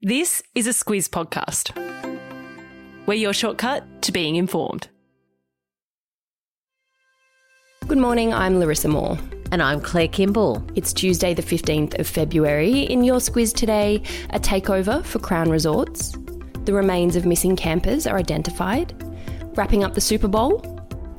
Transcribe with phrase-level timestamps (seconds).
[0.00, 1.74] This is a Squiz podcast.
[3.06, 4.86] We're your shortcut to being informed.
[7.88, 9.18] Good morning, I'm Larissa Moore.
[9.50, 10.64] And I'm Claire Kimball.
[10.76, 12.82] It's Tuesday, the 15th of February.
[12.82, 14.00] In your Squiz today,
[14.30, 16.12] a takeover for Crown Resorts.
[16.64, 18.94] The remains of missing campers are identified.
[19.56, 20.60] Wrapping up the Super Bowl.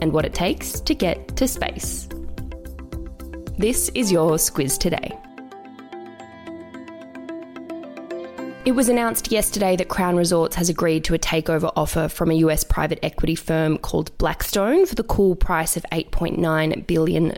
[0.00, 2.08] And what it takes to get to space.
[3.58, 5.12] This is your Squiz today.
[8.64, 12.34] It was announced yesterday that Crown Resorts has agreed to a takeover offer from a
[12.34, 17.36] US private equity firm called Blackstone for the cool price of $8.9 billion.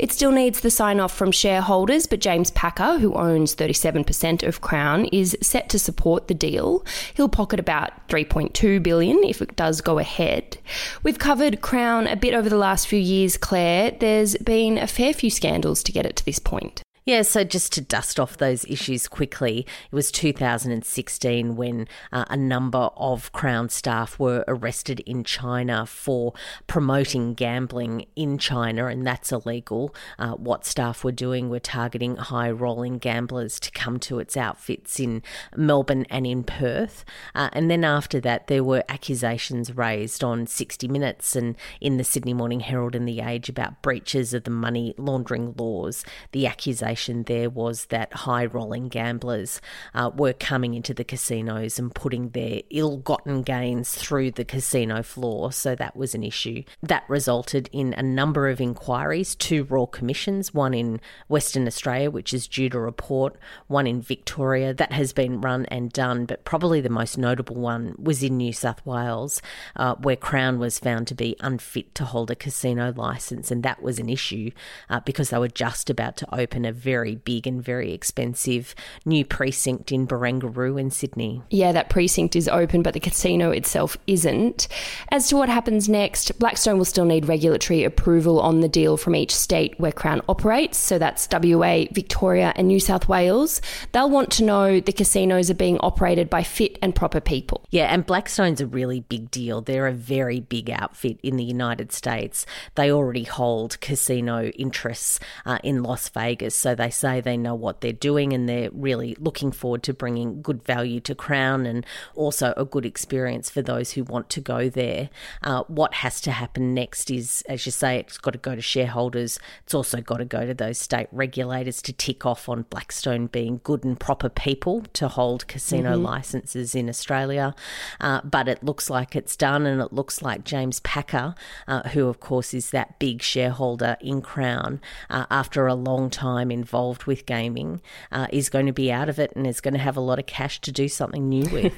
[0.00, 4.60] It still needs the sign off from shareholders, but James Packer, who owns 37% of
[4.60, 6.84] Crown, is set to support the deal.
[7.14, 10.58] He'll pocket about 3.2 billion if it does go ahead.
[11.04, 13.92] We've covered Crown a bit over the last few years, Claire.
[13.92, 16.82] There's been a fair few scandals to get it to this point.
[17.10, 22.36] Yeah, so just to dust off those issues quickly, it was 2016 when uh, a
[22.36, 26.34] number of Crown staff were arrested in China for
[26.68, 29.92] promoting gambling in China, and that's illegal.
[30.20, 35.00] Uh, what staff were doing were targeting high rolling gamblers to come to its outfits
[35.00, 35.24] in
[35.56, 37.04] Melbourne and in Perth.
[37.34, 42.04] Uh, and then after that, there were accusations raised on 60 Minutes and in the
[42.04, 46.04] Sydney Morning Herald and The Age about breaches of the money laundering laws.
[46.30, 49.60] The accusation there was that high rolling gamblers
[49.94, 55.02] uh, were coming into the casinos and putting their ill gotten gains through the casino
[55.02, 55.52] floor.
[55.52, 56.62] So that was an issue.
[56.82, 62.34] That resulted in a number of inquiries, two royal commissions, one in Western Australia, which
[62.34, 64.74] is due to report, one in Victoria.
[64.74, 68.52] That has been run and done, but probably the most notable one was in New
[68.52, 69.40] South Wales,
[69.76, 73.50] uh, where Crown was found to be unfit to hold a casino license.
[73.50, 74.50] And that was an issue
[74.88, 79.24] uh, because they were just about to open a very big and very expensive new
[79.24, 81.42] precinct in Barangaroo in Sydney.
[81.50, 84.68] Yeah, that precinct is open, but the casino itself isn't.
[85.10, 89.14] As to what happens next, Blackstone will still need regulatory approval on the deal from
[89.14, 90.78] each state where Crown operates.
[90.78, 93.60] So that's WA, Victoria, and New South Wales.
[93.92, 97.64] They'll want to know the casinos are being operated by fit and proper people.
[97.70, 99.60] Yeah, and Blackstone's a really big deal.
[99.60, 102.46] They're a very big outfit in the United States.
[102.74, 106.54] They already hold casino interests uh, in Las Vegas.
[106.54, 109.92] So so they say they know what they're doing and they're really looking forward to
[109.92, 114.40] bringing good value to Crown and also a good experience for those who want to
[114.40, 115.10] go there.
[115.42, 118.62] Uh, what has to happen next is, as you say, it's got to go to
[118.62, 119.40] shareholders.
[119.64, 123.60] It's also got to go to those state regulators to tick off on Blackstone being
[123.64, 126.04] good and proper people to hold casino mm-hmm.
[126.04, 127.52] licenses in Australia.
[128.00, 131.34] Uh, but it looks like it's done, and it looks like James Packer,
[131.66, 136.52] uh, who of course is that big shareholder in Crown, uh, after a long time
[136.52, 137.80] in involved with gaming
[138.12, 140.18] uh, is going to be out of it and is going to have a lot
[140.18, 141.72] of cash to do something new with.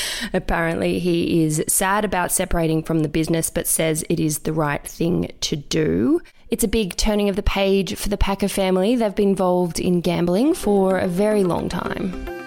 [0.32, 4.86] Apparently, he is sad about separating from the business, but says it is the right
[4.86, 6.20] thing to do.
[6.50, 8.96] It's a big turning of the page for the Packer family.
[8.96, 12.37] They've been involved in gambling for a very long time.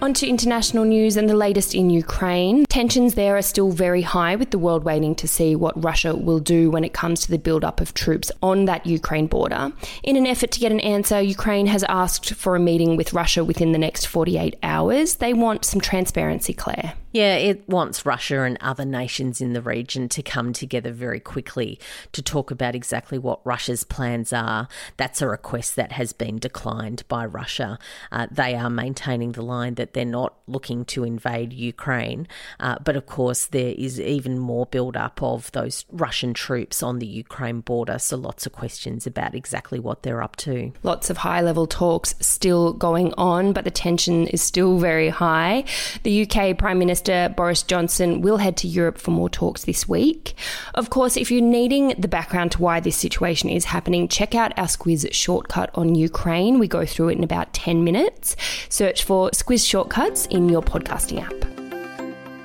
[0.00, 2.64] On to international news and the latest in Ukraine.
[2.66, 6.38] Tensions there are still very high, with the world waiting to see what Russia will
[6.38, 9.72] do when it comes to the build-up of troops on that Ukraine border.
[10.04, 13.44] In an effort to get an answer, Ukraine has asked for a meeting with Russia
[13.44, 15.16] within the next 48 hours.
[15.16, 16.94] They want some transparency, Claire.
[17.10, 21.80] Yeah, it wants Russia and other nations in the region to come together very quickly
[22.12, 24.68] to talk about exactly what Russia's plans are.
[24.98, 27.78] That's a request that has been declined by Russia.
[28.12, 32.28] Uh, they are maintaining the line that they're not looking to invade Ukraine.
[32.60, 36.98] Uh, but of course, there is even more build up of those Russian troops on
[36.98, 37.98] the Ukraine border.
[37.98, 40.72] So lots of questions about exactly what they're up to.
[40.82, 45.64] Lots of high level talks still going on, but the tension is still very high.
[46.02, 49.88] The UK Prime Minister Minister Boris Johnson will head to Europe for more talks this
[49.88, 50.34] week.
[50.74, 54.58] Of course, if you're needing the background to why this situation is happening, check out
[54.58, 56.58] our Squiz shortcut on Ukraine.
[56.58, 58.34] We go through it in about 10 minutes.
[58.68, 61.68] Search for Squiz Shortcuts in your podcasting app.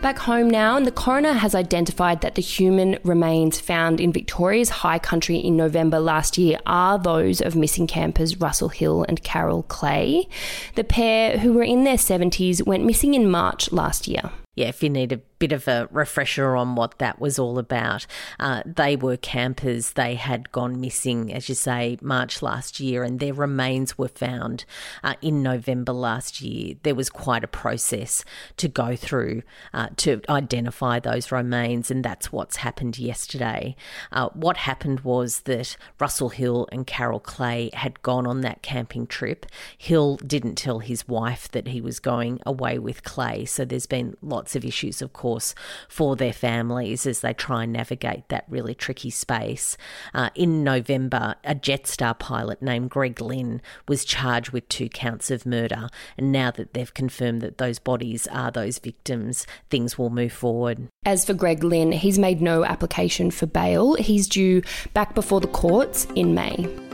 [0.03, 4.69] Back home now, and the coroner has identified that the human remains found in Victoria's
[4.69, 9.63] high country in November last year are those of missing campers Russell Hill and Carol
[9.63, 10.27] Clay.
[10.75, 14.29] The pair, who were in their 70s, went missing in March last year.
[14.55, 18.05] Yeah, if you need a bit of a refresher on what that was all about,
[18.39, 19.93] uh, they were campers.
[19.93, 24.65] They had gone missing, as you say, March last year, and their remains were found
[25.03, 26.75] uh, in November last year.
[26.83, 28.23] There was quite a process
[28.57, 29.41] to go through
[29.73, 33.75] uh, to identify those remains, and that's what's happened yesterday.
[34.11, 39.07] Uh, what happened was that Russell Hill and Carol Clay had gone on that camping
[39.07, 39.47] trip.
[39.79, 44.15] Hill didn't tell his wife that he was going away with Clay, so there's been
[44.21, 45.55] lots lots of issues, of course,
[45.87, 49.77] for their families as they try and navigate that really tricky space.
[50.13, 55.45] Uh, in November, a Jetstar pilot named Greg Lynn was charged with two counts of
[55.45, 55.87] murder.
[56.17, 60.89] And now that they've confirmed that those bodies are those victims, things will move forward.
[61.05, 63.93] As for Greg Lynn, he's made no application for bail.
[63.95, 64.61] He's due
[64.93, 66.92] back before the courts in May.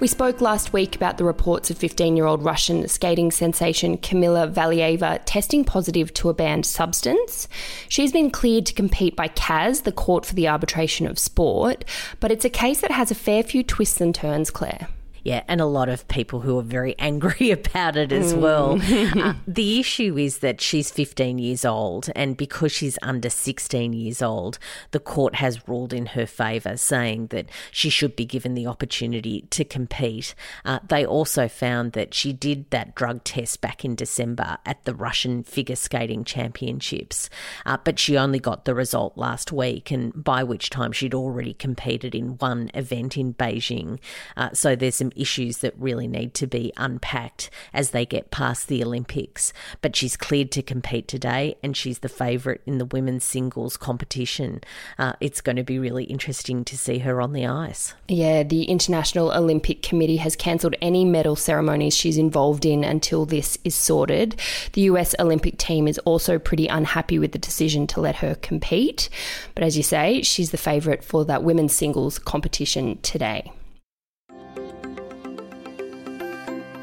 [0.00, 4.52] We spoke last week about the reports of 15 year old Russian skating sensation Kamila
[4.52, 7.48] Valieva testing positive to a banned substance.
[7.88, 11.84] She's been cleared to compete by CAS, the Court for the Arbitration of Sport,
[12.20, 14.86] but it's a case that has a fair few twists and turns, Claire.
[15.28, 18.40] Yeah, and a lot of people who are very angry about it as mm.
[18.40, 18.80] well.
[19.22, 24.22] uh, the issue is that she's 15 years old, and because she's under 16 years
[24.22, 24.58] old,
[24.92, 29.42] the court has ruled in her favour, saying that she should be given the opportunity
[29.50, 30.34] to compete.
[30.64, 34.94] Uh, they also found that she did that drug test back in December at the
[34.94, 37.28] Russian Figure Skating Championships,
[37.66, 41.52] uh, but she only got the result last week, and by which time she'd already
[41.52, 43.98] competed in one event in Beijing.
[44.34, 48.68] Uh, so there's some issues that really need to be unpacked as they get past
[48.68, 49.52] the Olympics.
[49.80, 54.60] But she's cleared to compete today and she's the favourite in the women's singles competition.
[54.98, 57.94] Uh, it's going to be really interesting to see her on the ice.
[58.08, 63.58] Yeah, the International Olympic Committee has cancelled any medal ceremonies she's involved in until this
[63.64, 64.40] is sorted.
[64.72, 69.08] The US Olympic team is also pretty unhappy with the decision to let her compete.
[69.54, 73.52] But as you say, she's the favourite for that women's singles competition today.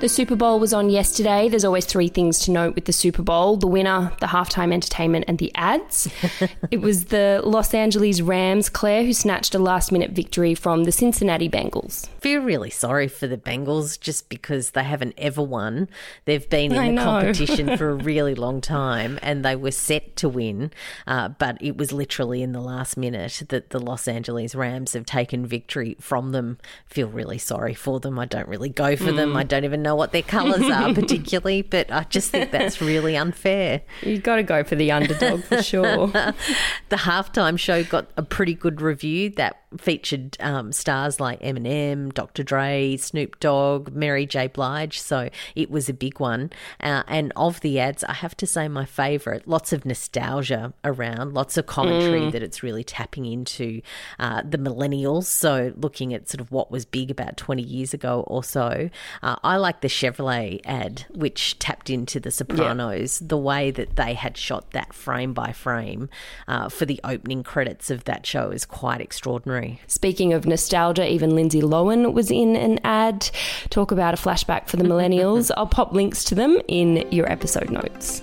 [0.06, 1.50] The Super Bowl was on yesterday.
[1.50, 5.26] There's always three things to note with the Super Bowl the winner, the halftime entertainment,
[5.28, 6.08] and the ads.
[6.70, 10.92] it was the Los Angeles Rams, Claire, who snatched a last minute victory from the
[10.92, 12.08] Cincinnati Bengals.
[12.20, 15.90] Feel really sorry for the Bengals just because they haven't ever won.
[16.26, 17.04] They've been in I the know.
[17.06, 20.70] competition for a really long time and they were set to win,
[21.08, 25.08] uh, but it was literally in the last minute that the Los Angeles Rams have
[25.08, 26.60] taken victory from them.
[26.86, 28.20] Feel really sorry for them.
[28.20, 29.16] I don't really go for mm.
[29.16, 29.36] them.
[29.36, 33.16] I don't even know what their colours are particularly, but I just think that's really
[33.16, 33.82] unfair.
[34.02, 36.08] You've got to go for the underdog for sure.
[36.90, 39.32] the halftime show got a pretty good review.
[39.32, 42.44] That featured um, stars like Eminem, Dr.
[42.44, 44.48] Dre, Snoop Dogg, Mary J.
[44.48, 45.00] Blige.
[45.00, 46.52] So it was a big one.
[46.80, 49.48] Uh, and of the ads, I have to say my favourite.
[49.48, 52.32] Lots of nostalgia around, lots of commentary mm.
[52.32, 53.82] that it's really tapping into
[54.20, 55.26] uh, the millennials.
[55.26, 58.90] So looking at sort of what was big about 20 years ago or so.
[59.22, 63.28] Uh, I like the Chevrolet ad, which tapped into The Sopranos, yeah.
[63.28, 66.10] the way that they had shot that frame by frame
[66.48, 69.65] uh, for the opening credits of that show is quite extraordinary.
[69.88, 73.30] Speaking of nostalgia, even Lindsay Lohan was in an ad.
[73.70, 75.52] Talk about a flashback for the millennials.
[75.58, 78.22] I'll pop links to them in your episode notes.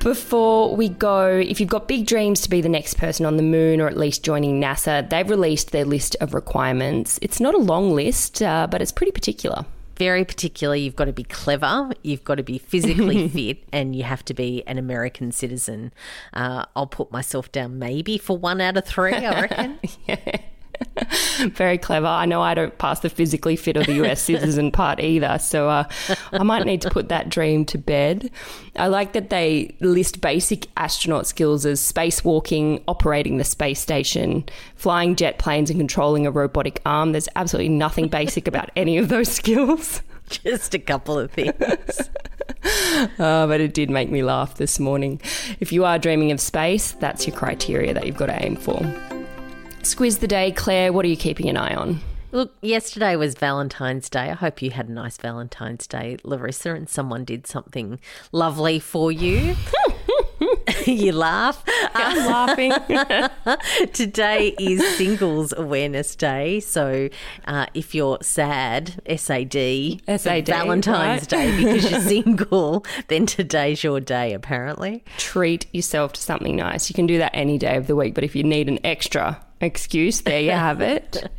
[0.00, 3.42] Before we go, if you've got big dreams to be the next person on the
[3.42, 7.18] moon or at least joining NASA, they've released their list of requirements.
[7.20, 9.66] It's not a long list, uh, but it's pretty particular
[10.00, 10.74] very particular.
[10.74, 14.34] You've got to be clever, you've got to be physically fit, and you have to
[14.34, 15.92] be an American citizen.
[16.32, 19.78] Uh, I'll put myself down maybe for one out of three, I reckon.
[20.08, 20.38] yeah.
[21.38, 22.06] Very clever.
[22.06, 25.68] I know I don't pass the physically fit or the US citizen part either, so
[25.68, 25.84] uh,
[26.32, 28.30] I might need to put that dream to bed.
[28.76, 34.44] I like that they list basic astronaut skills as spacewalking, operating the space station,
[34.76, 37.12] flying jet planes, and controlling a robotic arm.
[37.12, 40.02] There's absolutely nothing basic about any of those skills.
[40.30, 42.10] Just a couple of things.
[43.18, 45.20] Uh, but it did make me laugh this morning.
[45.60, 48.78] If you are dreaming of space, that's your criteria that you've got to aim for.
[49.82, 50.92] Squiz the day, Claire.
[50.92, 52.00] What are you keeping an eye on?
[52.32, 54.30] Look, yesterday was Valentine's Day.
[54.30, 57.98] I hope you had a nice Valentine's Day, Larissa, and someone did something
[58.30, 59.56] lovely for you.
[60.86, 61.64] you laugh.
[61.92, 62.72] I'm laughing.
[63.92, 66.60] Today is Singles Awareness Day.
[66.60, 67.08] So
[67.46, 71.28] uh, if you're sad, SAD, SAD Valentine's right?
[71.28, 75.02] Day because you're single, then today's your day, apparently.
[75.16, 76.88] Treat yourself to something nice.
[76.88, 79.44] You can do that any day of the week, but if you need an extra,
[79.60, 80.22] excuse.
[80.22, 81.30] There you have it.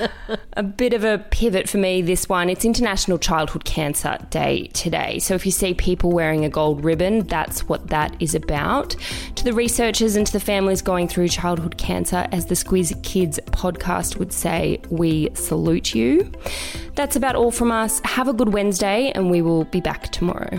[0.54, 2.50] a bit of a pivot for me, this one.
[2.50, 5.18] It's International Childhood Cancer Day today.
[5.18, 8.96] So if you see people wearing a gold ribbon, that's what that is about.
[9.36, 13.38] To the researchers and to the families going through childhood cancer, as the Squiz Kids
[13.46, 16.30] podcast would say, we salute you.
[16.94, 18.00] That's about all from us.
[18.04, 20.58] Have a good Wednesday, and we will be back tomorrow.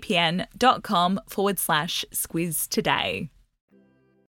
[0.00, 3.30] vpn.com forward slash squiz today.